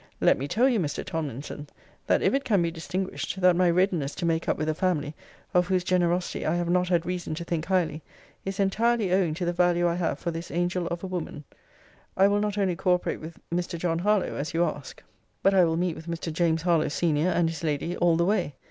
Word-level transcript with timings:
Let 0.19 0.39
me 0.39 0.47
tell 0.47 0.67
you, 0.67 0.79
Mr. 0.79 1.05
Tomlinson, 1.05 1.67
that 2.07 2.23
if 2.23 2.33
it 2.33 2.43
can 2.43 2.63
be 2.63 2.71
distinguished, 2.71 3.39
that 3.39 3.55
my 3.55 3.69
readiness 3.69 4.15
to 4.15 4.25
make 4.25 4.49
up 4.49 4.57
with 4.57 4.67
a 4.67 4.73
family, 4.73 5.13
of 5.53 5.67
whose 5.67 5.83
generosity 5.83 6.43
I 6.43 6.55
have 6.55 6.71
not 6.71 6.89
had 6.89 7.05
reason 7.05 7.35
to 7.35 7.43
think 7.43 7.65
highly, 7.65 8.01
is 8.43 8.59
entirely 8.59 9.13
owing 9.13 9.35
to 9.35 9.45
the 9.45 9.53
value 9.53 9.87
I 9.87 9.93
have 9.93 10.17
for 10.17 10.31
this 10.31 10.49
angel 10.49 10.87
of 10.87 11.03
a 11.03 11.07
woman, 11.07 11.43
I 12.17 12.27
will 12.29 12.39
not 12.39 12.57
only 12.57 12.75
co 12.75 12.95
operate 12.95 13.21
with 13.21 13.37
Mr. 13.53 13.77
John 13.77 13.99
Harlowe, 13.99 14.37
as 14.37 14.55
you 14.55 14.63
ask; 14.63 15.03
but 15.43 15.53
I 15.53 15.65
will 15.65 15.77
meet 15.77 15.95
with 15.95 16.07
Mr. 16.07 16.33
James 16.33 16.63
Harlowe 16.63 16.87
senior, 16.87 17.29
and 17.29 17.47
his 17.47 17.63
lady, 17.63 17.95
all 17.97 18.15
the 18.17 18.25
way. 18.25 18.55